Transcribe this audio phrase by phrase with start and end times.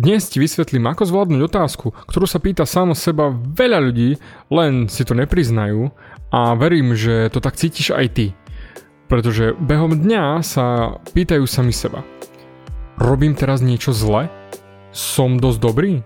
[0.00, 4.16] Dnes ti vysvetlím, ako zvládnuť otázku, ktorú sa pýta samo seba veľa ľudí,
[4.48, 5.92] len si to nepriznajú
[6.32, 8.26] a verím, že to tak cítiš aj ty.
[9.12, 12.00] Pretože behom dňa sa pýtajú sami seba.
[12.96, 14.32] Robím teraz niečo zle?
[14.88, 16.00] Som dosť dobrý?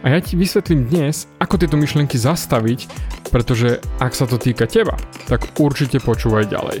[0.00, 2.88] A ja ti vysvetlím dnes, ako tieto myšlienky zastaviť,
[3.28, 4.96] pretože ak sa to týka teba,
[5.28, 6.80] tak určite počúvaj ďalej.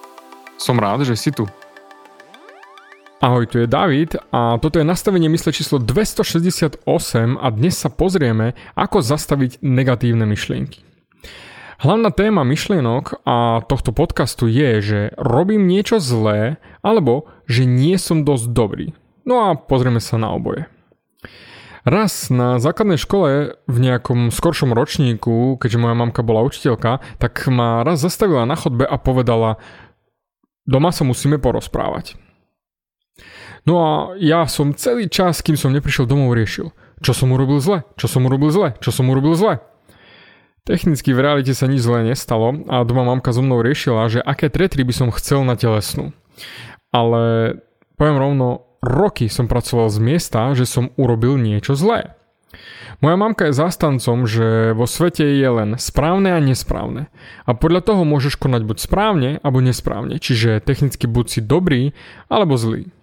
[0.61, 1.49] Som rád, že si tu.
[3.17, 6.85] Ahoj, tu je David a toto je nastavenie mysle číslo 268
[7.41, 10.85] a dnes sa pozrieme, ako zastaviť negatívne myšlienky.
[11.81, 18.21] Hlavná téma myšlienok a tohto podcastu je, že robím niečo zlé alebo že nie som
[18.21, 18.93] dosť dobrý.
[19.25, 20.69] No a pozrieme sa na oboje.
[21.89, 27.81] Raz na základnej škole v nejakom skoršom ročníku, keďže moja mamka bola učiteľka, tak ma
[27.81, 29.57] raz zastavila na chodbe a povedala,
[30.65, 32.15] Doma sa musíme porozprávať.
[33.65, 37.85] No a ja som celý čas, kým som neprišiel domov, riešil, čo som urobil zle,
[37.97, 39.61] čo som urobil zle, čo som urobil zle.
[40.61, 44.49] Technicky v realite sa nič zle nestalo a doma mamka so mnou riešila, že aké
[44.49, 46.13] tretry by som chcel na telesnú.
[46.93, 47.57] Ale
[47.97, 48.47] poviem rovno,
[48.81, 52.13] roky som pracoval z miesta, že som urobil niečo zlé.
[53.01, 57.09] Moja mamka je zástancom, že vo svete je len správne a nesprávne.
[57.49, 60.21] A podľa toho môžeš konať buď správne, alebo nesprávne.
[60.21, 61.97] Čiže technicky buď si dobrý,
[62.29, 62.93] alebo zlý.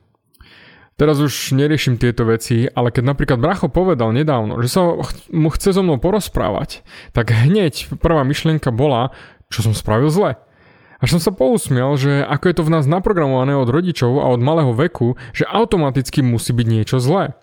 [0.94, 4.94] Teraz už neriešim tieto veci, ale keď napríklad Bracho povedal nedávno, že sa
[5.34, 9.10] mu chce so mnou porozprávať, tak hneď prvá myšlienka bola,
[9.50, 10.38] čo som spravil zle.
[11.02, 14.42] Až som sa pousmiel, že ako je to v nás naprogramované od rodičov a od
[14.42, 17.34] malého veku, že automaticky musí byť niečo zlé.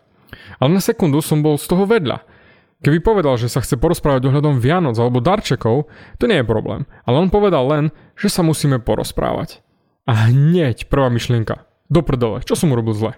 [0.60, 2.35] Ale na sekundu som bol z toho vedľa
[2.84, 5.88] Keby povedal, že sa chce porozprávať ohľadom Vianoc alebo darčekov,
[6.20, 6.84] to nie je problém.
[7.08, 7.86] Ale on povedal len,
[8.20, 9.64] že sa musíme porozprávať.
[10.06, 11.66] A hneď prvá myšlienka.
[11.88, 13.14] Do prdele, čo som urobil zle?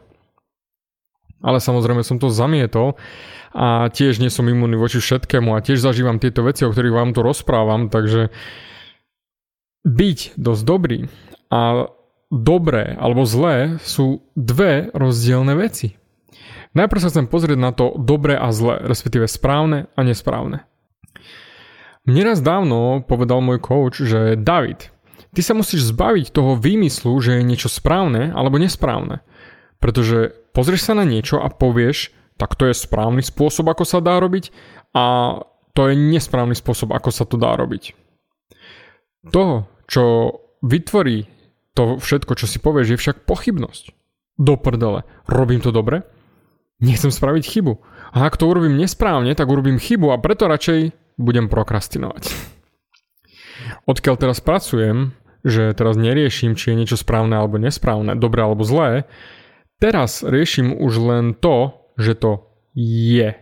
[1.41, 2.97] Ale samozrejme som to zamietol
[3.53, 7.12] a tiež nie som imunný voči všetkému a tiež zažívam tieto veci, o ktorých vám
[7.13, 8.34] tu rozprávam, takže
[9.85, 11.00] byť dosť dobrý
[11.47, 11.88] a
[12.28, 15.96] dobré alebo zlé sú dve rozdielne veci.
[16.75, 20.67] Najprv sa chcem pozrieť na to dobré a zlé, respektíve správne a nesprávne.
[22.07, 24.91] Mne raz dávno povedal môj coach, že David,
[25.35, 29.19] ty sa musíš zbaviť toho výmyslu, že je niečo správne alebo nesprávne.
[29.83, 34.17] Pretože pozrieš sa na niečo a povieš, tak to je správny spôsob, ako sa dá
[34.23, 34.55] robiť
[34.95, 35.35] a
[35.75, 37.94] to je nesprávny spôsob, ako sa to dá robiť.
[39.29, 40.03] To, čo
[40.63, 41.28] vytvorí
[41.78, 43.94] to všetko, čo si povieš, je však pochybnosť.
[44.38, 45.05] Do prdele.
[45.29, 46.05] Robím to dobre?
[46.78, 47.74] Nechcem spraviť chybu.
[48.14, 52.30] A ak to urobím nesprávne, tak urobím chybu a preto radšej budem prokrastinovať.
[53.90, 59.10] Odkiaľ teraz pracujem, že teraz neriešim, či je niečo správne alebo nesprávne, dobré alebo zlé,
[59.82, 62.46] teraz riešim už len to, že to
[62.78, 63.34] je.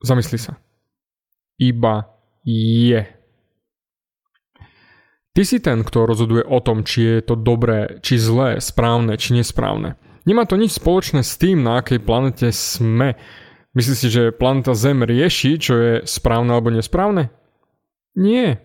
[0.00, 0.56] Zamysli sa.
[1.60, 2.08] Iba
[2.46, 3.04] je.
[5.36, 9.36] Ty si ten, kto rozhoduje o tom, či je to dobré, či zlé, správne, či
[9.36, 9.94] nesprávne.
[10.26, 13.14] Nemá to nič spoločné s tým, na akej planete sme.
[13.76, 17.30] Myslíš si, že planeta Zem rieši, čo je správne alebo nesprávne?
[18.18, 18.58] Nie.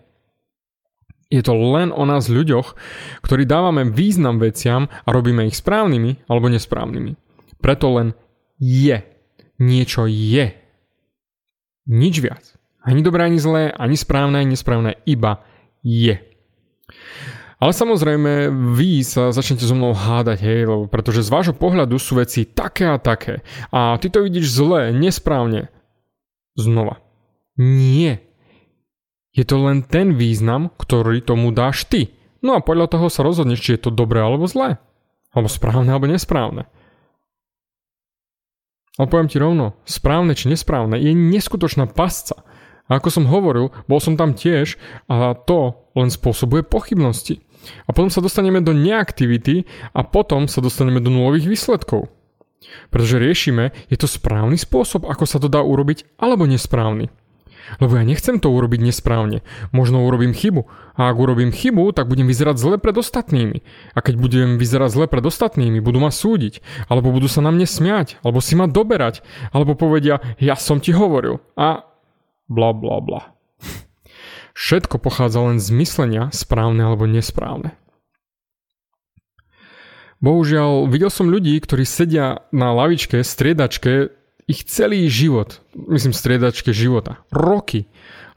[1.30, 2.74] Je to len o nás ľuďoch,
[3.22, 7.14] ktorí dávame význam veciam a robíme ich správnymi alebo nesprávnymi.
[7.62, 8.14] Preto len
[8.58, 9.02] je.
[9.58, 10.52] Niečo je.
[11.86, 12.44] Nič viac.
[12.84, 15.00] Ani dobré, ani zlé, ani správne, ani nesprávne.
[15.08, 15.40] Iba
[15.80, 16.20] je.
[17.64, 22.20] Ale samozrejme, vy sa začnete so mnou hádať, hej, lebo pretože z vášho pohľadu sú
[22.20, 23.40] veci také a také.
[23.72, 25.72] A ty to vidíš zle, nesprávne.
[26.60, 27.00] Znova.
[27.56, 28.20] Nie.
[29.32, 32.12] Je to len ten význam, ktorý tomu dáš ty.
[32.44, 34.76] No a podľa toho sa rozhodneš, či je to dobré alebo zlé.
[35.32, 36.68] Alebo správne, alebo nesprávne.
[39.00, 42.44] Ale poviem ti rovno, správne či nesprávne je neskutočná pasca.
[42.92, 44.76] A ako som hovoril, bol som tam tiež
[45.08, 47.40] a to len spôsobuje pochybnosti.
[47.86, 52.08] A potom sa dostaneme do neaktivity a potom sa dostaneme do nulových výsledkov.
[52.88, 57.12] Pretože riešime, je to správny spôsob, ako sa to dá urobiť, alebo nesprávny.
[57.80, 59.40] Lebo ja nechcem to urobiť nesprávne.
[59.72, 60.68] Možno urobím chybu.
[61.00, 63.64] A ak urobím chybu, tak budem vyzerať zle pred ostatnými.
[63.96, 66.60] A keď budem vyzerať zle pred ostatnými, budú ma súdiť.
[66.92, 68.20] Alebo budú sa na mne smiať.
[68.20, 69.24] Alebo si ma doberať.
[69.50, 71.40] Alebo povedia, ja som ti hovoril.
[71.56, 71.88] A
[72.52, 73.33] bla bla bla.
[74.54, 77.74] Všetko pochádza len z myslenia, správne alebo nesprávne.
[80.22, 84.14] Bohužiaľ, videl som ľudí, ktorí sedia na lavičke, striedačke
[84.48, 87.90] ich celý život, myslím striedačke života, roky,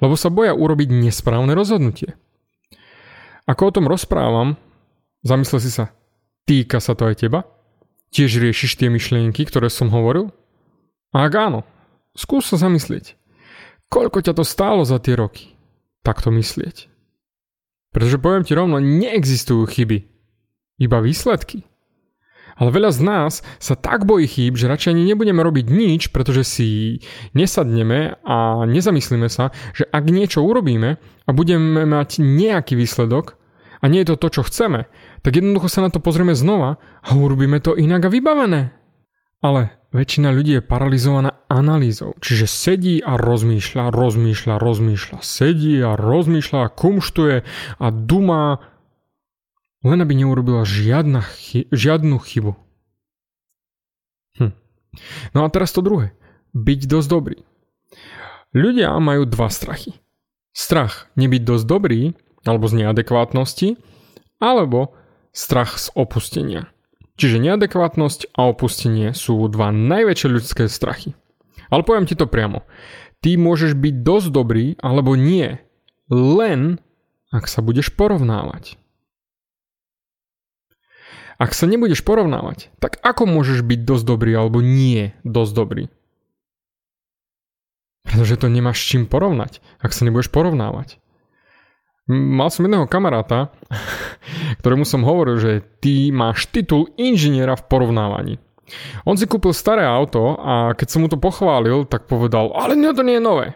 [0.03, 2.17] lebo sa boja urobiť nesprávne rozhodnutie.
[3.47, 4.59] Ako o tom rozprávam,
[5.23, 5.95] zamysle si sa,
[6.43, 7.47] týka sa to aj teba?
[8.11, 10.31] Tiež riešiš tie myšlienky, ktoré som hovoril?
[11.15, 11.63] Ak áno,
[12.15, 13.15] skús sa zamyslieť.
[13.87, 15.56] Koľko ťa to stálo za tie roky?
[16.03, 16.89] Takto myslieť.
[17.93, 20.05] Pretože poviem ti rovno, neexistujú chyby.
[20.77, 21.65] Iba výsledky.
[22.57, 26.41] Ale veľa z nás sa tak bojí chýb, že radšej ani nebudeme robiť nič, pretože
[26.41, 26.69] si
[27.37, 33.37] nesadneme a nezamyslíme sa, že ak niečo urobíme a budeme mať nejaký výsledok
[33.77, 34.89] a nie je to to, čo chceme,
[35.21, 38.73] tak jednoducho sa na to pozrieme znova a urobíme to inak a vybavené.
[39.37, 46.69] Ale väčšina ľudí je paralizovaná analýzou, čiže sedí a rozmýšľa, rozmýšľa, rozmýšľa, sedí a rozmýšľa
[46.77, 47.37] kumštuje
[47.81, 48.61] a dumá
[49.85, 52.53] len aby neurobila žiadna chy- žiadnu chybu.
[54.41, 54.53] Hm.
[55.33, 56.13] No a teraz to druhé.
[56.53, 57.37] Byť dosť dobrý.
[58.55, 59.97] Ľudia majú dva strachy.
[60.51, 62.01] Strach nebyť dosť dobrý,
[62.47, 63.77] alebo z neadekvátnosti,
[64.41, 64.97] alebo
[65.29, 66.65] strach z opustenia.
[67.17, 71.17] Čiže neadekvátnosť a opustenie sú dva najväčšie ľudské strachy.
[71.73, 72.63] Ale poviem ti to priamo.
[73.25, 75.57] Ty môžeš byť dosť dobrý, alebo nie.
[76.13, 76.77] Len
[77.33, 78.77] ak sa budeš porovnávať.
[81.37, 85.83] Ak sa nebudeš porovnávať, tak ako môžeš byť dosť dobrý alebo nie dosť dobrý?
[88.07, 90.97] Pretože to nemáš s čím porovnať, ak sa nebudeš porovnávať.
[92.07, 93.51] Mal som jedného kamaráta,
[94.63, 95.51] ktorému som hovoril, že
[95.83, 98.35] ty máš titul inžiniera v porovnávaní.
[99.07, 102.91] On si kúpil staré auto a keď som mu to pochválil, tak povedal, ale nie,
[102.91, 103.47] to nie je nové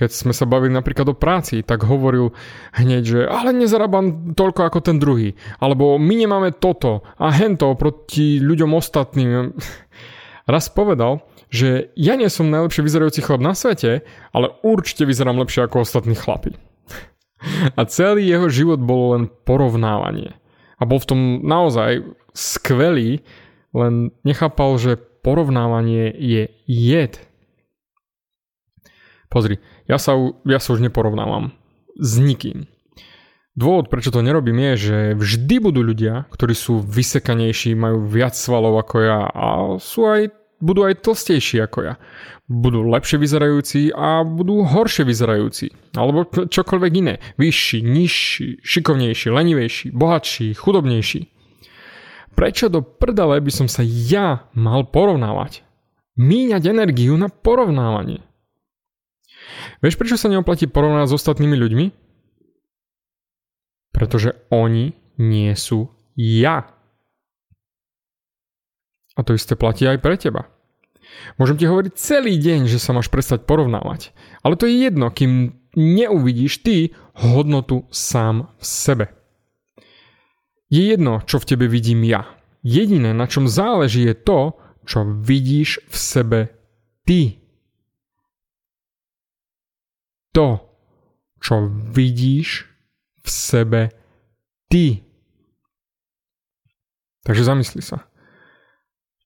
[0.00, 2.32] keď sme sa bavili napríklad o práci, tak hovoril
[2.72, 5.36] hneď, že ale nezarábam toľko ako ten druhý.
[5.60, 9.52] Alebo my nemáme toto a hento proti ľuďom ostatným.
[10.52, 11.20] Raz povedal,
[11.52, 14.00] že ja nie som najlepšie vyzerajúci chlap na svete,
[14.32, 16.56] ale určite vyzerám lepšie ako ostatní chlapi.
[17.78, 20.36] A celý jeho život bolo len porovnávanie.
[20.80, 23.20] A bol v tom naozaj skvelý,
[23.76, 27.20] len nechápal, že porovnávanie je jed.
[29.30, 31.54] Pozri, ja sa, ja sa už neporovnávam
[32.00, 32.66] s nikým.
[33.54, 38.78] Dôvod, prečo to nerobím je, že vždy budú ľudia, ktorí sú vysekanejší, majú viac svalov
[38.80, 39.46] ako ja a
[39.76, 41.94] sú aj, budú aj tlstejší ako ja.
[42.46, 45.72] Budú lepšie vyzerajúci a budú horšie vyzerajúci.
[45.96, 47.14] Alebo čokoľvek iné.
[47.40, 51.30] Vyšší, nižší, šikovnejší, lenivejší, bohatší, chudobnejší.
[52.34, 55.66] Prečo do prdele by som sa ja mal porovnávať?
[56.20, 58.22] Míňať energiu na porovnávanie.
[59.80, 61.86] Vieš, prečo sa neoplatí porovnať s ostatnými ľuďmi?
[63.90, 66.79] Pretože oni nie sú ja.
[69.20, 70.48] A to isté platí aj pre teba.
[71.36, 74.16] Môžem ti hovoriť celý deň, že sa máš prestať porovnávať.
[74.40, 79.06] Ale to je jedno, kým neuvidíš ty hodnotu sám v sebe.
[80.72, 82.24] Je jedno, čo v tebe vidím ja.
[82.64, 84.56] Jediné, na čom záleží, je to,
[84.88, 86.40] čo vidíš v sebe
[87.04, 87.40] ty
[90.32, 90.62] to,
[91.42, 92.70] čo vidíš
[93.20, 93.82] v sebe
[94.70, 95.02] ty.
[97.26, 98.06] Takže zamysli sa.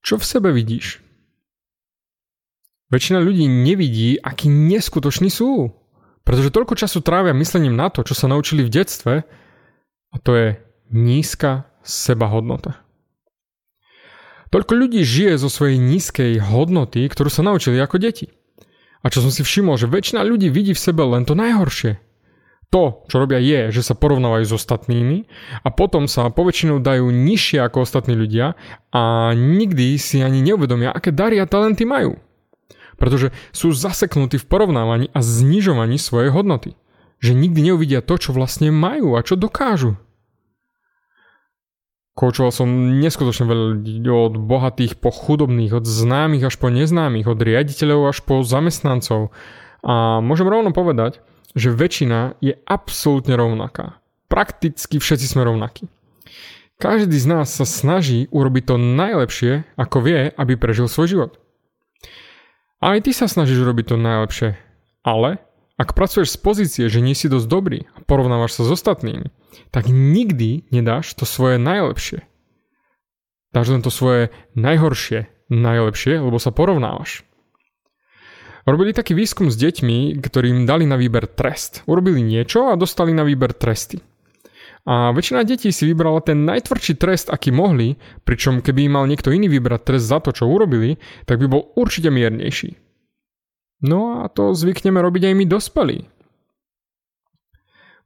[0.05, 1.01] Čo v sebe vidíš?
[2.93, 5.73] Väčšina ľudí nevidí, aký neskutoční sú.
[6.29, 9.15] Pretože toľko času trávia myslením na to, čo sa naučili v detstve,
[10.13, 10.49] a to je
[10.93, 12.85] nízka sebahodnota.
[14.53, 18.29] Toľko ľudí žije zo svojej nízkej hodnoty, ktorú sa naučili ako deti.
[19.01, 21.97] A čo som si všimol, že väčšina ľudí vidí v sebe len to najhoršie.
[22.75, 25.31] To, čo robia je, že sa porovnávajú s ostatnými
[25.63, 28.59] a potom sa poväčšinou dajú nižšie ako ostatní ľudia
[28.91, 32.19] a nikdy si ani neuvedomia, aké dary a talenty majú.
[32.99, 36.75] Pretože sú zaseknutí v porovnávaní a znižovaní svojej hodnoty.
[37.23, 39.95] Že nikdy neuvidia to, čo vlastne majú a čo dokážu.
[42.19, 43.67] Koučoval som neskutočne veľa
[44.03, 49.31] od bohatých po chudobných, od známych až po neznámych, od riaditeľov až po zamestnancov.
[49.87, 51.23] A môžem rovno povedať,
[51.55, 54.03] že väčšina je absolútne rovnaká.
[54.27, 55.87] Prakticky všetci sme rovnakí.
[56.83, 61.33] Každý z nás sa snaží urobiť to najlepšie, ako vie, aby prežil svoj život.
[62.83, 64.59] Aj ty sa snažíš urobiť to najlepšie.
[65.07, 65.39] Ale
[65.79, 69.31] ak pracuješ z pozície, že nie si dosť dobrý a porovnávaš sa s ostatnými,
[69.71, 72.27] tak nikdy nedáš to svoje najlepšie.
[73.55, 77.23] Dáš len to svoje najhoršie, najlepšie, lebo sa porovnávaš.
[78.65, 81.85] Robili taký výskum s deťmi, ktorým dali na výber trest.
[81.85, 84.01] Urobili niečo a dostali na výber tresty.
[84.89, 89.53] A väčšina detí si vybrala ten najtvrdší trest, aký mohli, pričom keby mal niekto iný
[89.53, 90.97] vybrať trest za to, čo urobili,
[91.29, 92.77] tak by bol určite miernejší.
[93.85, 95.99] No a to zvykneme robiť aj my dospelí.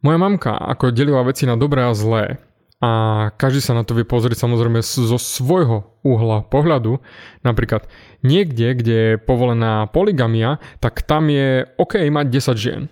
[0.03, 2.39] Moja mamka ako delila veci na dobré a zlé
[2.79, 2.91] a
[3.35, 7.03] každý sa na to vie pozrieť samozrejme zo svojho uhla pohľadu.
[7.43, 7.91] Napríklad
[8.23, 12.83] niekde, kde je povolená poligamia, tak tam je OK mať 10 žien.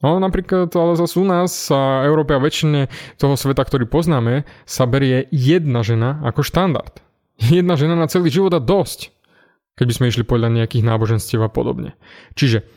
[0.00, 2.88] No napríklad, ale zase u nás a Európe a väčšine
[3.20, 7.04] toho sveta, ktorý poznáme, sa berie jedna žena ako štandard.
[7.40, 9.16] Jedna žena na celý život a dosť.
[9.76, 11.96] Keď by sme išli podľa nejakých náboženstiev a podobne.
[12.36, 12.68] Čiže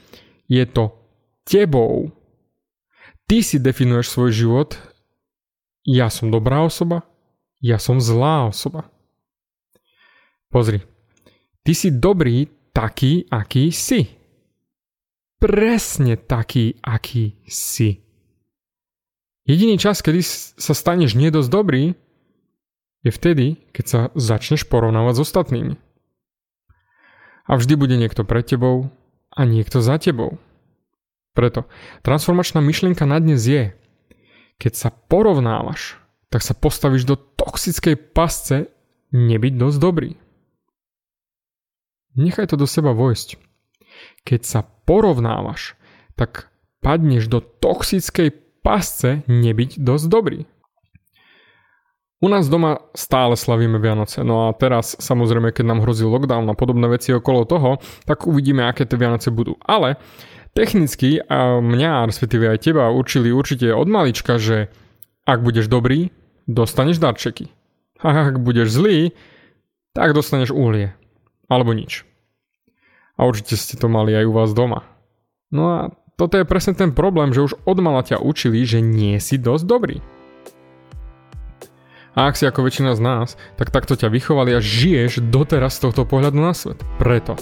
[0.47, 0.95] je to
[1.43, 2.15] tebou
[3.23, 4.69] Ty si definuješ svoj život,
[5.83, 7.03] ja som dobrá osoba,
[7.59, 8.87] ja som zlá osoba.
[10.51, 10.83] Pozri,
[11.63, 14.07] ty si dobrý taký, aký si.
[15.39, 17.99] Presne taký, aký si.
[19.43, 20.23] Jediný čas, kedy
[20.55, 21.99] sa staneš nedosť dobrý,
[23.03, 25.75] je vtedy, keď sa začneš porovnávať s ostatnými.
[27.43, 28.87] A vždy bude niekto pred tebou
[29.35, 30.39] a niekto za tebou.
[31.35, 31.67] Preto
[32.07, 33.75] transformačná myšlienka na dnes je,
[34.57, 35.97] keď sa porovnávaš,
[36.33, 38.73] tak sa postavíš do toxickej pasce
[39.13, 40.11] nebyť dosť dobrý.
[42.17, 43.37] Nechaj to do seba vojsť.
[44.25, 45.77] Keď sa porovnávaš,
[46.17, 46.49] tak
[46.81, 50.39] padneš do toxickej pasce nebyť dosť dobrý.
[52.23, 56.55] U nás doma stále slavíme Vianoce, no a teraz samozrejme, keď nám hrozí lockdown a
[56.55, 59.59] podobné veci okolo toho, tak uvidíme, aké tie Vianoce budú.
[59.59, 59.99] Ale
[60.53, 64.69] Technicky a mňa, respektíve aj teba, učili určite od malička, že
[65.25, 66.13] ak budeš dobrý,
[66.45, 67.49] dostaneš darčeky.
[68.05, 69.17] A ak budeš zlý,
[69.97, 70.93] tak dostaneš uhlie.
[71.49, 72.05] Alebo nič.
[73.17, 74.85] A určite ste to mali aj u vás doma.
[75.49, 75.79] No a
[76.21, 79.65] toto je presne ten problém, že už od mala ťa učili, že nie si dosť
[79.65, 79.97] dobrý.
[82.13, 85.89] A ak si ako väčšina z nás, tak takto ťa vychovali a žiješ doteraz z
[85.89, 86.77] tohto pohľadu na svet.
[87.01, 87.33] Preto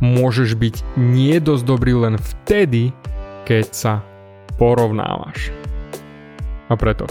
[0.00, 2.92] môžeš byť nie dosť dobrý len vtedy,
[3.48, 3.92] keď sa
[4.60, 5.52] porovnávaš.
[6.68, 7.06] A preto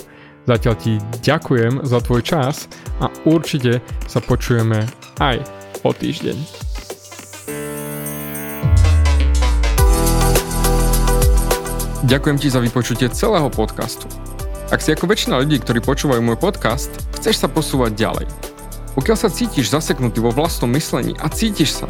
[0.45, 2.69] zatiaľ ti ďakujem za tvoj čas
[3.01, 4.85] a určite sa počujeme
[5.17, 5.41] aj
[5.81, 6.37] o týždeň.
[12.05, 14.05] Ďakujem ti za vypočutie celého podcastu.
[14.69, 18.29] Ak si ako väčšina ľudí, ktorí počúvajú môj podcast, chceš sa posúvať ďalej.
[18.93, 21.89] Pokiaľ sa cítiš zaseknutý vo vlastnom myslení a cítiš sa,